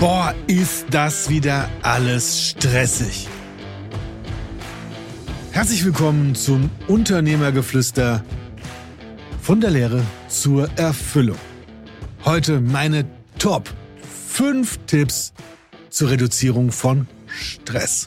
[0.00, 3.26] Boah, ist das wieder alles stressig.
[5.50, 8.24] Herzlich willkommen zum Unternehmergeflüster
[9.42, 11.36] von der Lehre zur Erfüllung.
[12.24, 13.06] Heute meine
[13.40, 13.74] Top
[14.28, 15.32] 5 Tipps
[15.90, 18.06] zur Reduzierung von Stress.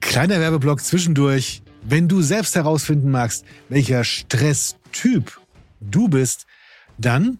[0.00, 1.62] Kleiner Werbeblock zwischendurch.
[1.84, 5.38] Wenn du selbst herausfinden magst, welcher Stresstyp
[5.80, 6.46] du bist,
[6.98, 7.38] dann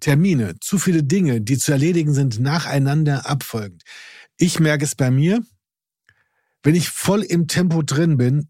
[0.00, 3.84] Termine, zu viele Dinge, die zu erledigen sind, nacheinander abfolgend.
[4.36, 5.46] Ich merke es bei mir,
[6.64, 8.48] wenn ich voll im Tempo drin bin,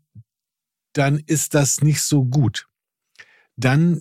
[0.94, 2.71] dann ist das nicht so gut.
[3.56, 4.00] Dann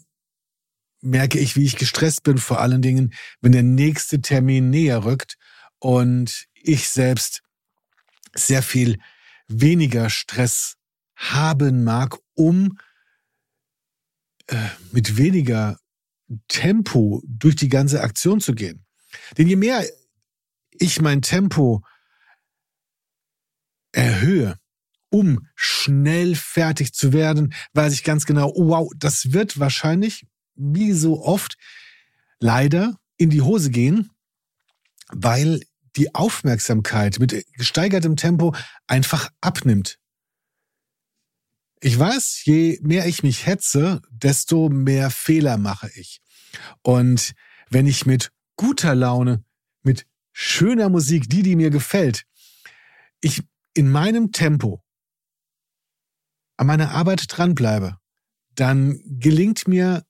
[1.01, 5.37] merke ich, wie ich gestresst bin, vor allen Dingen, wenn der nächste Termin näher rückt
[5.79, 7.41] und ich selbst
[8.35, 8.99] sehr viel
[9.47, 10.75] weniger Stress
[11.15, 12.77] haben mag, um
[14.47, 15.77] äh, mit weniger
[16.47, 18.85] Tempo durch die ganze Aktion zu gehen.
[19.37, 19.85] Denn je mehr
[20.71, 21.83] ich mein Tempo
[23.91, 24.57] erhöhe,
[25.11, 30.93] um schnell fertig zu werden, weiß ich ganz genau, oh, wow, das wird wahrscheinlich, wie
[30.93, 31.57] so oft,
[32.39, 34.09] leider in die Hose gehen,
[35.09, 35.61] weil
[35.97, 38.55] die Aufmerksamkeit mit gesteigertem Tempo
[38.87, 39.99] einfach abnimmt.
[41.81, 46.21] Ich weiß, je mehr ich mich hetze, desto mehr Fehler mache ich.
[46.83, 47.33] Und
[47.69, 49.43] wenn ich mit guter Laune,
[49.83, 52.23] mit schöner Musik, die, die mir gefällt,
[53.19, 54.83] ich in meinem Tempo
[56.61, 57.97] an meiner Arbeit dranbleibe,
[58.53, 60.05] dann gelingt mir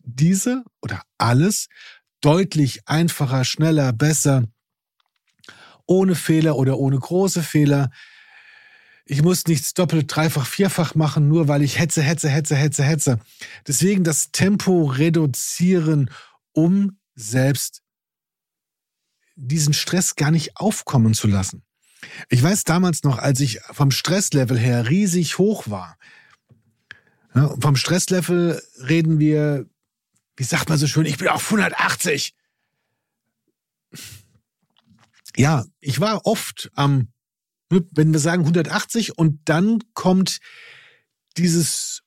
[0.00, 1.68] diese oder alles
[2.20, 4.48] deutlich einfacher, schneller, besser
[5.86, 7.90] ohne Fehler oder ohne große Fehler.
[9.06, 13.20] Ich muss nichts doppelt, dreifach, vierfach machen, nur weil ich hetze, hetze, hetze, hetze, hetze.
[13.68, 16.10] Deswegen das Tempo reduzieren,
[16.50, 17.82] um selbst
[19.36, 21.62] diesen Stress gar nicht aufkommen zu lassen.
[22.28, 25.96] Ich weiß damals noch, als ich vom Stresslevel her riesig hoch war.
[27.34, 29.66] Ja, vom Stresslevel reden wir,
[30.36, 32.34] wie sagt man so schön, ich bin auf 180
[35.36, 37.08] ja, ich war oft am,
[37.70, 40.40] ne, wenn wir sagen 180 und dann kommt
[41.36, 41.99] dieses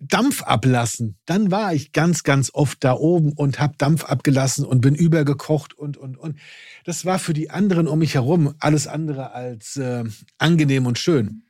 [0.00, 4.80] Dampf ablassen, dann war ich ganz, ganz oft da oben und habe Dampf abgelassen und
[4.80, 6.38] bin übergekocht und, und, und.
[6.84, 10.04] Das war für die anderen um mich herum alles andere als äh,
[10.38, 11.42] angenehm und schön.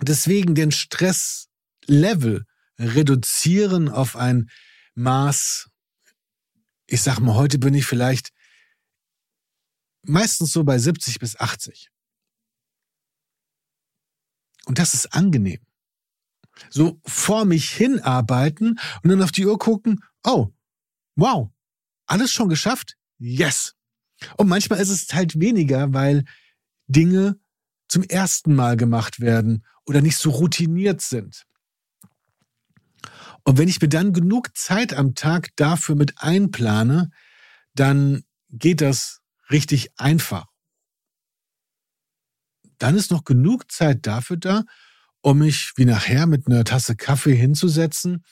[0.00, 2.44] Deswegen den Stresslevel
[2.78, 4.48] reduzieren auf ein
[4.94, 5.70] Maß,
[6.86, 8.30] ich sag mal, heute bin ich vielleicht
[10.02, 11.90] meistens so bei 70 bis 80.
[14.66, 15.60] Und das ist angenehm.
[16.68, 20.48] So vor mich hinarbeiten und dann auf die Uhr gucken, oh,
[21.16, 21.50] wow,
[22.06, 22.96] alles schon geschafft?
[23.18, 23.74] Yes.
[24.36, 26.24] Und manchmal ist es halt weniger, weil
[26.86, 27.38] Dinge
[27.88, 31.46] zum ersten Mal gemacht werden oder nicht so routiniert sind.
[33.44, 37.10] Und wenn ich mir dann genug Zeit am Tag dafür mit einplane,
[37.74, 39.20] dann geht das
[39.50, 40.46] richtig einfach.
[42.78, 44.64] Dann ist noch genug Zeit dafür da,
[45.22, 48.24] um mich wie nachher mit einer Tasse Kaffee hinzusetzen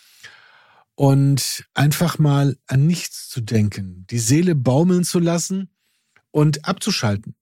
[0.95, 5.71] und einfach mal an nichts zu denken, die Seele baumeln zu lassen
[6.31, 7.35] und abzuschalten.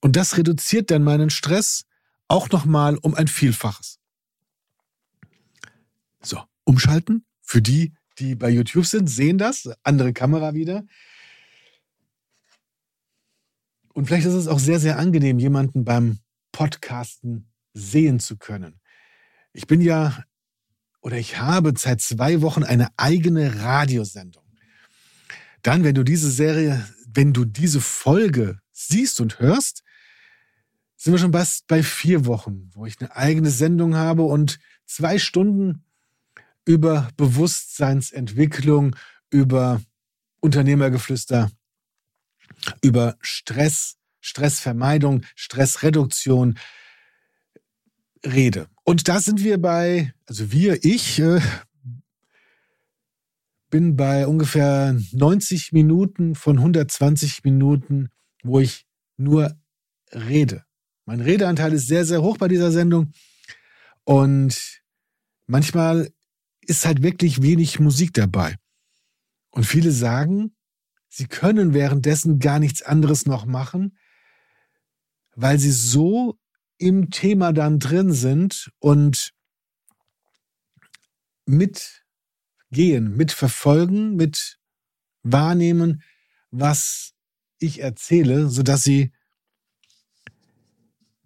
[0.00, 1.84] Und das reduziert dann meinen Stress
[2.28, 3.98] auch nochmal um ein Vielfaches.
[6.68, 7.24] umschalten.
[7.40, 9.70] Für die, die bei YouTube sind, sehen das.
[9.82, 10.84] Andere Kamera wieder.
[13.94, 16.18] Und vielleicht ist es auch sehr, sehr angenehm, jemanden beim
[16.52, 18.80] Podcasten sehen zu können.
[19.58, 20.22] Ich bin ja
[21.00, 24.44] oder ich habe seit zwei Wochen eine eigene Radiosendung.
[25.62, 29.82] Dann, wenn du diese Serie, wenn du diese Folge siehst und hörst,
[30.96, 35.18] sind wir schon fast bei vier Wochen, wo ich eine eigene Sendung habe und zwei
[35.18, 35.82] Stunden
[36.64, 38.94] über Bewusstseinsentwicklung,
[39.28, 39.82] über
[40.38, 41.50] Unternehmergeflüster,
[42.80, 46.56] über Stress, Stressvermeidung, Stressreduktion
[48.24, 48.68] rede.
[48.84, 51.40] Und da sind wir bei, also wir, ich, äh,
[53.70, 58.08] bin bei ungefähr 90 Minuten von 120 Minuten,
[58.42, 58.86] wo ich
[59.16, 59.54] nur
[60.12, 60.64] rede.
[61.04, 63.12] Mein Redeanteil ist sehr, sehr hoch bei dieser Sendung.
[64.04, 64.80] Und
[65.46, 66.10] manchmal
[66.62, 68.56] ist halt wirklich wenig Musik dabei.
[69.50, 70.54] Und viele sagen,
[71.08, 73.96] sie können währenddessen gar nichts anderes noch machen,
[75.34, 76.38] weil sie so
[76.78, 79.32] im Thema dann drin sind und
[81.44, 84.58] mitgehen, mitverfolgen, mit
[85.22, 86.02] wahrnehmen,
[86.50, 87.14] was
[87.58, 89.12] ich erzähle, sodass sie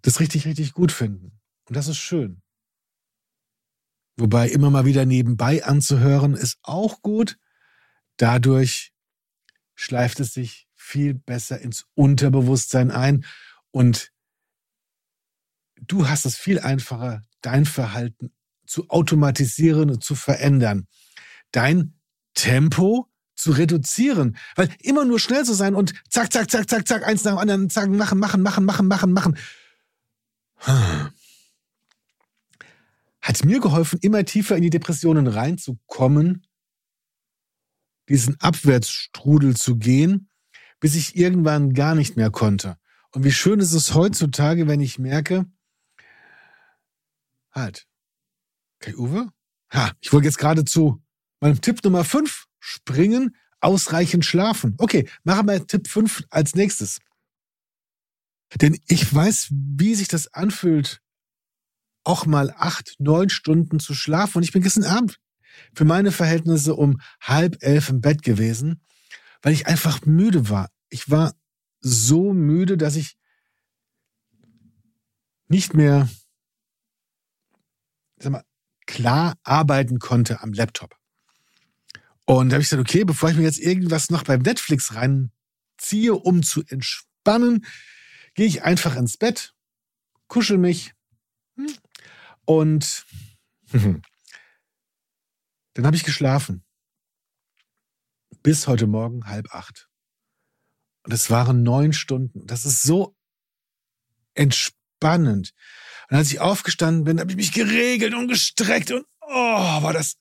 [0.00, 1.40] das richtig, richtig gut finden.
[1.66, 2.42] Und das ist schön.
[4.16, 7.38] Wobei immer mal wieder nebenbei anzuhören ist auch gut.
[8.16, 8.92] Dadurch
[9.74, 13.24] schleift es sich viel besser ins Unterbewusstsein ein
[13.70, 14.11] und
[15.86, 18.32] du hast es viel einfacher, dein Verhalten
[18.66, 20.86] zu automatisieren und zu verändern.
[21.50, 21.94] Dein
[22.34, 24.36] Tempo zu reduzieren.
[24.56, 27.38] Weil immer nur schnell zu sein und zack, zack, zack, zack, zack, eins nach dem
[27.38, 29.38] anderen, zack, machen, machen, machen, machen, machen, machen.
[33.20, 36.46] Hat mir geholfen, immer tiefer in die Depressionen reinzukommen,
[38.08, 40.28] diesen Abwärtsstrudel zu gehen,
[40.80, 42.76] bis ich irgendwann gar nicht mehr konnte.
[43.10, 45.46] Und wie schön ist es heutzutage, wenn ich merke,
[47.52, 47.86] halt,
[48.80, 49.30] Kai Uwe?
[49.72, 51.02] Ha, ich wollte jetzt gerade zu
[51.40, 54.74] meinem Tipp Nummer 5 springen, ausreichend schlafen.
[54.78, 57.00] Okay, machen wir Tipp 5 als nächstes.
[58.60, 61.00] Denn ich weiß, wie sich das anfühlt,
[62.04, 64.38] auch mal acht, neun Stunden zu schlafen.
[64.38, 65.18] Und ich bin gestern Abend
[65.74, 68.82] für meine Verhältnisse um halb elf im Bett gewesen,
[69.42, 70.70] weil ich einfach müde war.
[70.88, 71.34] Ich war
[71.80, 73.16] so müde, dass ich
[75.48, 76.08] nicht mehr
[78.22, 78.44] sag mal,
[78.86, 80.96] klar arbeiten konnte am Laptop.
[82.24, 86.14] Und da habe ich gesagt, okay, bevor ich mir jetzt irgendwas noch beim Netflix reinziehe,
[86.14, 87.66] um zu entspannen,
[88.34, 89.54] gehe ich einfach ins Bett,
[90.28, 90.94] kuschel mich
[91.56, 91.74] hm,
[92.44, 93.06] und
[93.72, 96.64] dann habe ich geschlafen.
[98.42, 99.88] Bis heute Morgen halb acht.
[101.04, 102.46] Und es waren neun Stunden.
[102.46, 103.16] Das ist so
[104.34, 105.54] entspannend.
[106.12, 110.18] Und als ich aufgestanden bin, habe ich mich geregelt und gestreckt und oh, war das,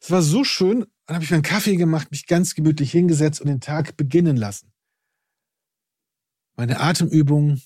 [0.00, 0.86] es war so schön.
[1.04, 4.38] Dann habe ich mir einen Kaffee gemacht, mich ganz gemütlich hingesetzt und den Tag beginnen
[4.38, 4.72] lassen.
[6.56, 7.60] Meine Atemübungen.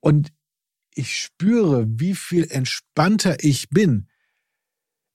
[0.00, 0.30] Und
[0.92, 4.08] ich spüre, wie viel entspannter ich bin.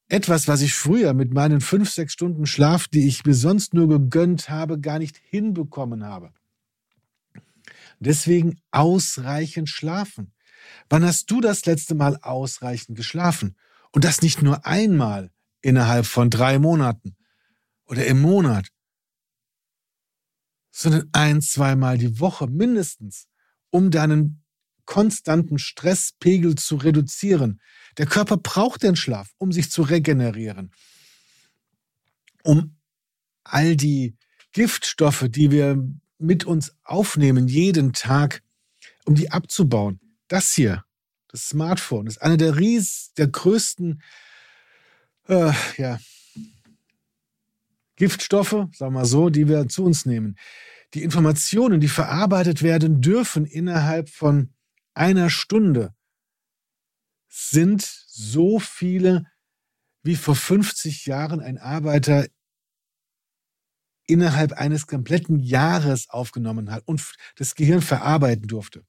[0.08, 3.88] Etwas, was ich früher mit meinen fünf, sechs Stunden Schlaf, die ich mir sonst nur
[3.90, 6.34] gegönnt habe, gar nicht hinbekommen habe.
[8.00, 10.34] Deswegen ausreichend schlafen.
[10.90, 13.58] Wann hast du das letzte Mal ausreichend geschlafen?
[13.92, 17.16] Und das nicht nur einmal innerhalb von drei Monaten
[17.86, 18.70] oder im Monat,
[20.72, 23.28] sondern ein, zweimal die Woche mindestens,
[23.70, 24.44] um deinen
[24.86, 27.62] konstanten Stresspegel zu reduzieren.
[27.98, 30.72] Der Körper braucht den Schlaf, um sich zu regenerieren,
[32.44, 32.78] um
[33.44, 34.16] all die
[34.52, 35.78] Giftstoffe, die wir
[36.20, 38.44] mit uns aufnehmen, jeden Tag,
[39.06, 40.00] um die abzubauen.
[40.28, 40.84] Das hier,
[41.30, 44.02] das Smartphone, ist einer der ries, der größten
[45.28, 46.00] äh, ja,
[47.96, 50.38] Giftstoffe, sagen wir so, die wir zu uns nehmen.
[50.94, 54.54] Die Informationen, die verarbeitet werden dürfen innerhalb von
[54.94, 55.94] einer Stunde,
[57.28, 59.26] sind so viele,
[60.02, 62.26] wie vor 50 Jahren ein Arbeiter
[64.10, 67.02] innerhalb eines kompletten Jahres aufgenommen hat und
[67.36, 68.84] das Gehirn verarbeiten durfte.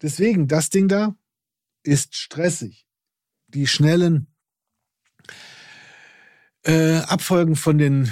[0.00, 1.16] Deswegen, das Ding da
[1.82, 2.86] ist stressig.
[3.48, 4.28] Die schnellen
[6.62, 8.10] äh, Abfolgen von den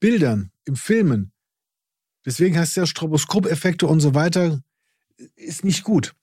[0.00, 1.32] Bildern im Filmen,
[2.24, 4.62] deswegen heißt es ja Stroboskopeffekte und so weiter,
[5.34, 6.14] ist nicht gut.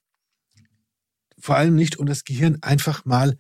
[1.39, 3.37] Vor allem nicht, um das Gehirn einfach mal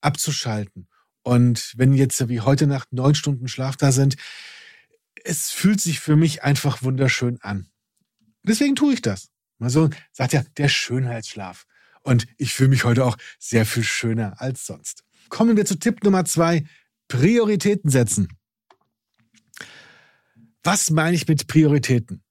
[0.00, 0.88] abzuschalten.
[1.22, 4.16] Und wenn jetzt wie heute Nacht neun Stunden Schlaf da sind,
[5.24, 7.68] es fühlt sich für mich einfach wunderschön an.
[8.44, 9.30] Deswegen tue ich das.
[9.58, 11.66] Mein Sohn sagt ja, der Schönheitsschlaf.
[12.02, 15.04] Und ich fühle mich heute auch sehr viel schöner als sonst.
[15.28, 16.64] Kommen wir zu Tipp Nummer zwei.
[17.08, 18.28] Prioritäten setzen.
[20.62, 22.22] Was meine ich mit Prioritäten?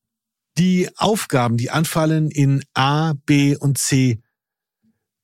[0.57, 4.21] Die Aufgaben, die anfallen, in A, B und C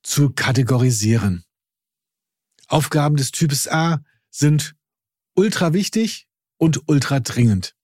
[0.02, 1.44] zu kategorisieren.
[2.66, 4.74] Aufgaben des Types A sind
[5.34, 6.27] ultra wichtig
[6.58, 7.74] und ultra dringend.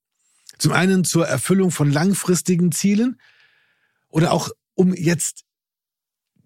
[0.59, 3.21] Zum einen zur Erfüllung von langfristigen Zielen
[4.09, 5.45] oder auch um jetzt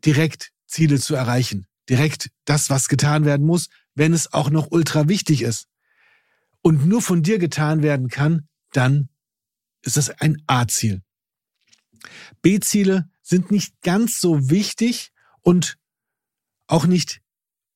[0.05, 1.67] direkt Ziele zu erreichen.
[1.89, 5.67] Direkt das, was getan werden muss, wenn es auch noch ultra wichtig ist.
[6.61, 9.09] Und nur von dir getan werden kann, dann
[9.83, 11.03] ist das ein A-Ziel.
[12.43, 15.79] B-Ziele sind nicht ganz so wichtig und
[16.67, 17.21] auch nicht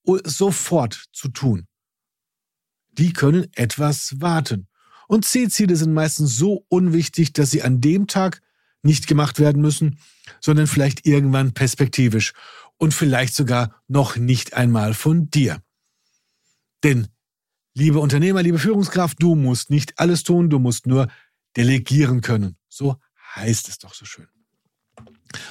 [0.04, 1.66] sofort zu tun.
[2.92, 4.68] Die können etwas warten.
[5.08, 8.40] Und C-Ziele sind meistens so unwichtig, dass sie an dem Tag
[8.82, 9.98] nicht gemacht werden müssen,
[10.40, 12.32] sondern vielleicht irgendwann perspektivisch
[12.78, 15.62] und vielleicht sogar noch nicht einmal von dir.
[16.82, 17.08] Denn,
[17.74, 21.08] liebe Unternehmer, liebe Führungskraft, du musst nicht alles tun, du musst nur
[21.56, 22.56] delegieren können.
[22.68, 22.96] So
[23.36, 24.28] heißt es doch so schön.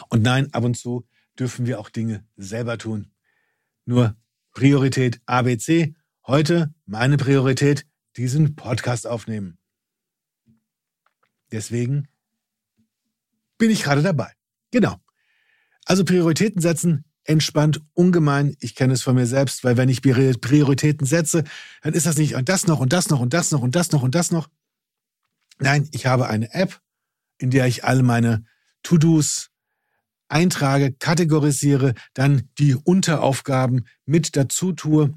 [0.09, 1.07] Und nein, ab und zu
[1.39, 3.11] dürfen wir auch Dinge selber tun.
[3.85, 4.15] Nur
[4.53, 5.95] Priorität ABC.
[6.27, 9.57] Heute meine Priorität, diesen Podcast aufnehmen.
[11.51, 12.07] Deswegen
[13.57, 14.31] bin ich gerade dabei.
[14.69, 14.97] Genau.
[15.85, 18.55] Also Prioritäten setzen, entspannt, ungemein.
[18.59, 21.43] Ich kenne es von mir selbst, weil wenn ich Prioritäten setze,
[21.81, 23.91] dann ist das nicht und das noch und das noch und das noch und das
[23.91, 24.47] noch und das noch.
[25.57, 26.79] Nein, ich habe eine App,
[27.39, 28.45] in der ich alle meine
[28.83, 29.49] To-Dos
[30.27, 35.13] eintrage, kategorisiere, dann die Unteraufgaben mit dazu tue,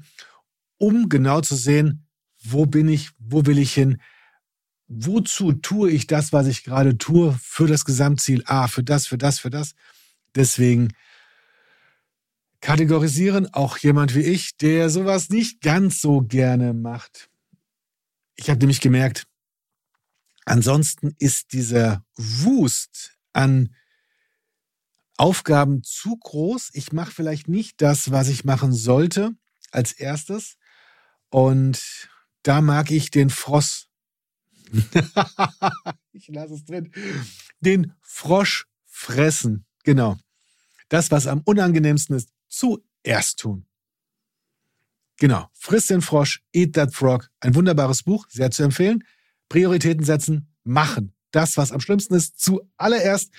[0.77, 2.07] um genau zu sehen,
[2.43, 4.01] wo bin ich, wo will ich hin,
[4.87, 9.17] wozu tue ich das, was ich gerade tue, für das Gesamtziel A, für das, für
[9.17, 9.73] das, für das.
[10.35, 10.93] Deswegen
[12.61, 17.29] kategorisieren auch jemand wie ich, der sowas nicht ganz so gerne macht.
[18.35, 19.27] Ich habe nämlich gemerkt,
[20.45, 23.73] ansonsten ist dieser Wust an
[25.17, 26.71] Aufgaben zu groß.
[26.73, 29.31] Ich mache vielleicht nicht das, was ich machen sollte
[29.71, 30.57] als erstes.
[31.29, 32.09] Und
[32.43, 33.87] da mag ich den Frosch.
[36.11, 36.91] ich lasse es drin.
[37.59, 39.65] Den Frosch fressen.
[39.83, 40.17] Genau.
[40.89, 43.65] Das, was am unangenehmsten ist, zuerst tun.
[45.17, 45.49] Genau.
[45.53, 47.29] Friss den Frosch, eat that frog.
[47.39, 49.03] Ein wunderbares Buch, sehr zu empfehlen.
[49.49, 51.13] Prioritäten setzen, machen.
[51.31, 53.31] Das, was am schlimmsten ist, zuallererst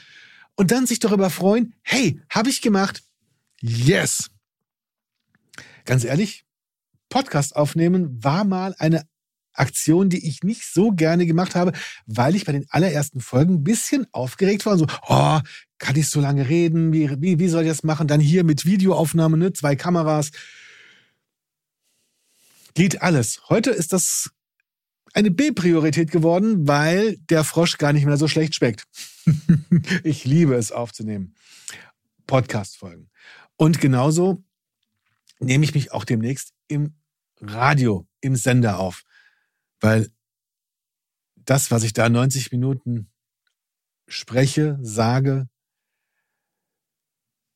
[0.54, 3.02] und dann sich darüber freuen, hey, habe ich gemacht.
[3.60, 4.30] Yes.
[5.84, 6.45] Ganz ehrlich,
[7.16, 9.08] Podcast aufnehmen war mal eine
[9.54, 11.72] Aktion, die ich nicht so gerne gemacht habe,
[12.04, 14.76] weil ich bei den allerersten Folgen ein bisschen aufgeregt war.
[14.76, 15.40] So, oh,
[15.78, 16.92] kann ich so lange reden?
[16.92, 18.06] Wie, wie, wie soll ich das machen?
[18.06, 19.54] Dann hier mit Videoaufnahme, ne?
[19.54, 20.30] zwei Kameras.
[22.74, 23.40] Geht alles.
[23.48, 24.28] Heute ist das
[25.14, 28.84] eine B-Priorität geworden, weil der Frosch gar nicht mehr so schlecht schmeckt.
[30.04, 31.34] ich liebe es aufzunehmen.
[32.26, 33.08] Podcast-Folgen.
[33.56, 34.44] Und genauso
[35.38, 36.92] nehme ich mich auch demnächst im
[37.40, 39.04] Radio, im Sender auf.
[39.80, 40.10] Weil
[41.36, 43.10] das, was ich da 90 Minuten
[44.08, 45.48] spreche, sage,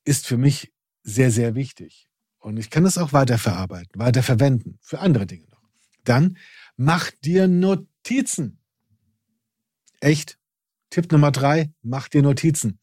[0.05, 0.73] ist für mich
[1.03, 2.09] sehr, sehr wichtig.
[2.39, 5.69] Und ich kann das auch weiterverarbeiten, weiterverwenden für andere Dinge noch.
[6.05, 6.39] Dann
[6.77, 8.59] mach dir Notizen.
[10.01, 10.39] Echt?
[10.89, 12.81] Tipp Nummer drei, mach dir Notizen.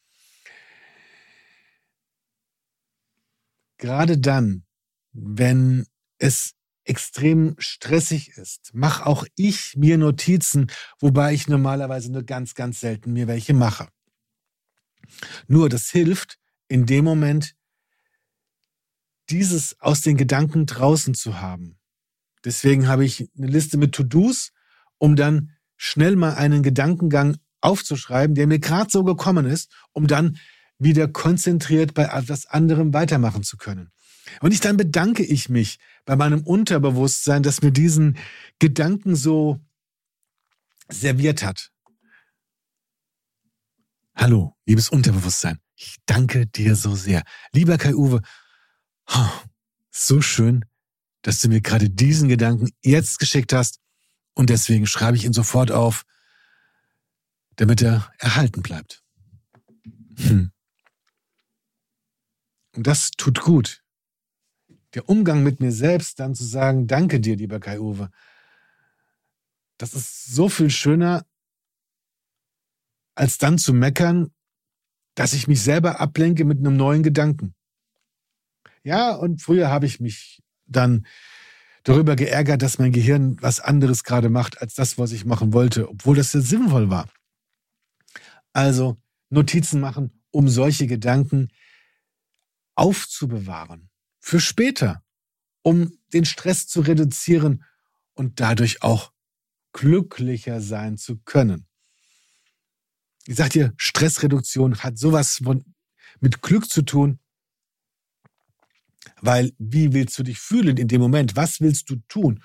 [3.77, 4.65] Gerade dann,
[5.11, 5.85] wenn
[6.19, 6.55] es
[6.87, 13.13] extrem stressig ist, mach auch ich mir Notizen, wobei ich normalerweise nur ganz, ganz selten
[13.13, 13.87] mir welche mache.
[15.47, 17.55] Nur das hilft in dem Moment,
[19.29, 21.77] dieses aus den Gedanken draußen zu haben.
[22.45, 24.51] Deswegen habe ich eine Liste mit To-Dos,
[24.97, 30.37] um dann schnell mal einen Gedankengang aufzuschreiben, der mir gerade so gekommen ist, um dann
[30.79, 33.91] wieder konzentriert bei etwas anderem weitermachen zu können.
[34.41, 38.17] Und ich dann bedanke ich mich bei meinem Unterbewusstsein, dass mir diesen
[38.57, 39.59] Gedanken so
[40.89, 41.69] serviert hat.
[44.15, 45.59] Hallo, liebes Unterbewusstsein.
[45.75, 47.21] Ich danke dir so sehr.
[47.51, 48.21] Lieber Kai-Uwe,
[49.91, 50.65] so schön,
[51.21, 53.79] dass du mir gerade diesen Gedanken jetzt geschickt hast.
[54.33, 56.03] Und deswegen schreibe ich ihn sofort auf
[57.57, 59.03] damit er erhalten bleibt.
[60.17, 60.51] Hm.
[62.75, 63.83] Und das tut gut.
[64.97, 68.09] Der Umgang mit mir selbst, dann zu sagen, danke dir, lieber Kai-Uwe.
[69.77, 71.23] Das ist so viel schöner,
[73.13, 74.31] als dann zu meckern,
[75.13, 77.53] dass ich mich selber ablenke mit einem neuen Gedanken.
[78.81, 81.05] Ja, und früher habe ich mich dann
[81.83, 85.89] darüber geärgert, dass mein Gehirn was anderes gerade macht als das, was ich machen wollte,
[85.89, 87.07] obwohl das ja sinnvoll war.
[88.51, 88.97] Also
[89.29, 91.49] Notizen machen, um solche Gedanken
[92.73, 93.91] aufzubewahren.
[94.27, 95.05] Für später,
[95.61, 97.63] um den Stress zu reduzieren
[98.13, 99.13] und dadurch auch
[99.71, 101.65] glücklicher sein zu können.
[103.25, 105.63] Ich sag dir, Stressreduktion hat sowas von,
[106.19, 107.21] mit Glück zu tun,
[109.21, 111.37] weil wie willst du dich fühlen in dem Moment?
[111.37, 112.43] Was willst du tun?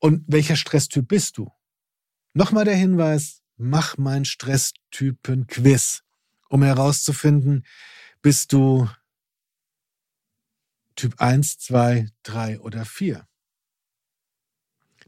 [0.00, 1.52] Und welcher Stresstyp bist du?
[2.34, 6.02] Nochmal der Hinweis, mach mein Stresstypen-Quiz,
[6.48, 7.64] um herauszufinden,
[8.22, 8.88] bist du
[11.00, 13.26] Typ 1, 2, 3 oder 4.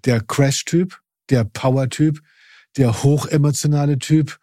[0.06, 2.22] Der Crash-Typ, der Power-Typ,
[2.78, 4.40] der hochemotionale Typ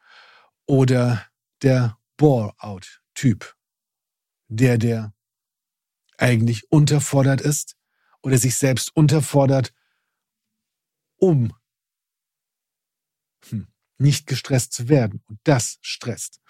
[0.67, 1.25] oder
[1.63, 3.55] der Bore-out-Typ.
[4.47, 5.11] Der, der
[6.19, 7.75] eigentlich unterfordert ist
[8.21, 9.73] oder sich selbst unterfordert,
[11.15, 11.51] um
[13.47, 15.23] hm, nicht gestresst zu werden.
[15.25, 16.41] Und das stresst.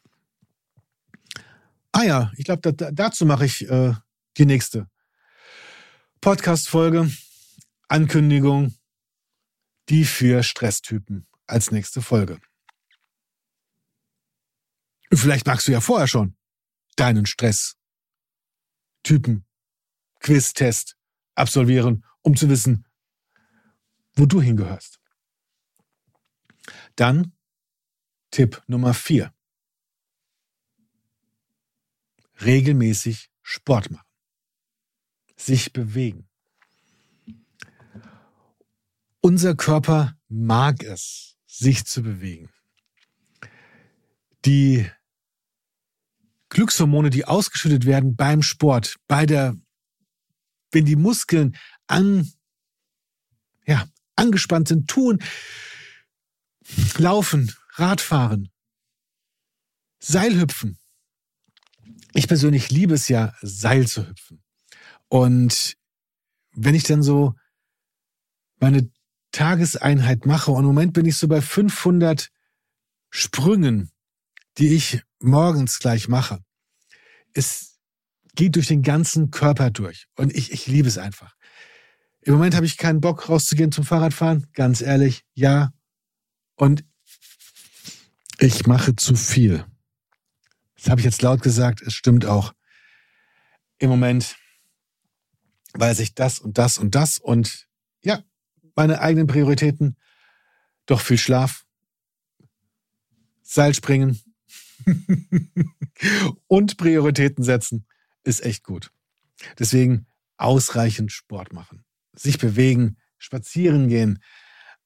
[1.93, 3.93] Ah ja, ich glaube, da, dazu mache ich äh,
[4.39, 4.89] die nächste
[6.21, 7.11] Podcast-Folge.
[7.89, 8.73] Ankündigung,
[9.89, 12.39] die für Stresstypen als nächste Folge.
[15.11, 16.37] Vielleicht magst du ja vorher schon
[16.95, 17.75] deinen Stresstypen
[20.21, 20.95] Quiz-Test
[21.35, 22.87] absolvieren, um zu wissen,
[24.13, 25.01] wo du hingehörst.
[26.95, 27.33] Dann
[28.31, 29.33] Tipp Nummer vier:
[32.39, 34.08] Regelmäßig Sport machen.
[35.39, 36.27] Sich bewegen.
[39.21, 42.49] Unser Körper mag es, sich zu bewegen.
[44.45, 44.89] Die
[46.49, 49.55] Glückshormone, die ausgeschüttet werden beim Sport, bei der
[50.71, 52.31] wenn die Muskeln an,
[53.65, 55.19] ja, angespannt sind, tun,
[56.97, 58.49] laufen, Radfahren,
[59.99, 60.77] Seilhüpfen.
[62.13, 64.43] Ich persönlich liebe es ja, Seil zu hüpfen.
[65.09, 65.75] Und
[66.53, 67.35] wenn ich dann so
[68.59, 68.89] meine
[69.31, 72.29] Tageseinheit mache und im Moment bin ich so bei 500
[73.09, 73.91] Sprüngen,
[74.57, 76.43] die ich morgens gleich mache,
[77.33, 77.69] ist
[78.35, 80.07] geht durch den ganzen Körper durch.
[80.15, 81.35] Und ich, ich liebe es einfach.
[82.21, 84.47] Im Moment habe ich keinen Bock rauszugehen zum Fahrradfahren.
[84.53, 85.73] Ganz ehrlich, ja.
[86.55, 86.85] Und
[88.37, 89.65] ich mache zu viel.
[90.77, 91.81] Das habe ich jetzt laut gesagt.
[91.81, 92.53] Es stimmt auch.
[93.77, 94.37] Im Moment
[95.73, 97.67] weiß ich das und das und das und
[98.01, 98.23] ja,
[98.75, 99.97] meine eigenen Prioritäten.
[100.85, 101.65] Doch viel Schlaf,
[103.43, 104.19] Seilspringen
[106.47, 107.85] und Prioritäten setzen
[108.23, 108.91] ist echt gut.
[109.57, 114.23] Deswegen ausreichend Sport machen, sich bewegen, spazieren gehen,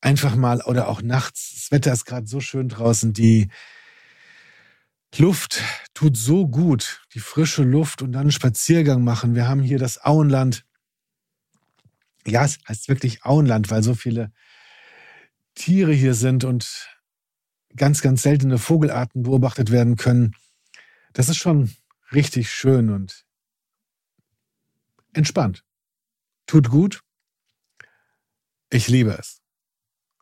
[0.02, 1.54] einfach mal oder auch nachts.
[1.54, 3.50] Das Wetter ist gerade so schön draußen, die
[5.18, 5.62] Luft
[5.94, 9.36] tut so gut, die frische Luft und dann einen Spaziergang machen.
[9.36, 10.66] Wir haben hier das Auenland.
[12.26, 14.32] Ja, es heißt wirklich Auenland, weil so viele
[15.56, 16.90] Tiere hier sind und
[17.76, 20.36] ganz, ganz seltene Vogelarten beobachtet werden können.
[21.14, 21.76] Das ist schon
[22.12, 23.26] richtig schön und
[25.14, 25.64] entspannt.
[26.48, 27.02] Tut gut.
[28.70, 29.42] Ich liebe es.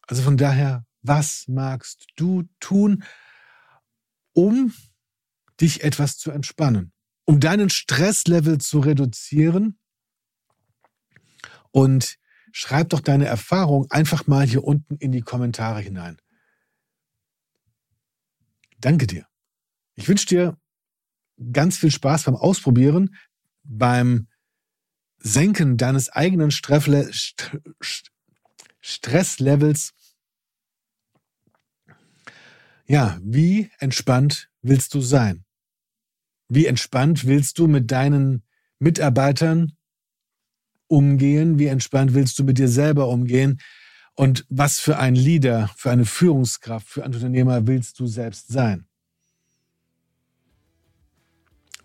[0.08, 3.04] Also von daher, was magst du tun,
[4.34, 4.74] um
[5.60, 6.92] dich etwas zu entspannen,
[7.26, 9.80] um deinen Stresslevel zu reduzieren?
[11.72, 12.18] Und
[12.52, 16.18] schreib doch deine Erfahrung einfach mal hier unten in die Kommentare hinein.
[18.78, 19.26] Danke dir.
[19.96, 20.58] Ich wünsche dir
[21.52, 23.16] ganz viel Spaß beim Ausprobieren,
[23.64, 24.28] beim
[25.20, 26.52] Senken deines eigenen
[28.82, 29.94] Stresslevels.
[32.86, 35.46] Ja, wie entspannt willst du sein?
[36.50, 38.44] Wie entspannt willst du mit deinen
[38.80, 39.78] Mitarbeitern
[40.91, 41.58] umgehen?
[41.58, 43.60] Wie entspannt willst du mit dir selber umgehen?
[44.15, 48.86] Und was für ein Leader, für eine Führungskraft, für einen Unternehmer willst du selbst sein?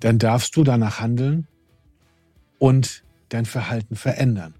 [0.00, 1.46] dann darfst du danach handeln
[2.58, 4.54] und dein Verhalten verändern.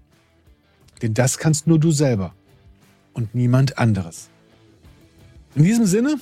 [1.01, 2.33] Denn das kannst nur du selber
[3.13, 4.29] und niemand anderes.
[5.55, 6.19] In diesem Sinne,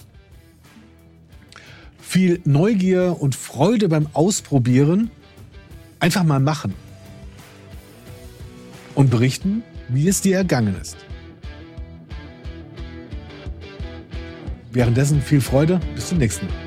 [1.99, 5.11] viel Neugier und Freude beim Ausprobieren.
[5.99, 6.73] Einfach mal machen.
[8.95, 10.97] Und berichten, wie es dir ergangen ist.
[14.71, 16.64] Währenddessen viel Freude, bis zum nächsten Mal.